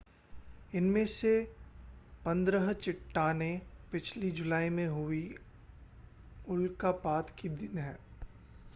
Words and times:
इनमें 0.73 1.05
से 1.07 1.33
पंद्रह 2.25 2.71
चट्टानें 2.73 3.61
पिछली 3.91 4.31
जुलाई 4.31 4.69
में 4.69 4.85
हुए 4.87 5.21
उल्कापात 6.47 7.29
की 7.39 7.49
देन 7.49 7.77
हैं 7.77 7.97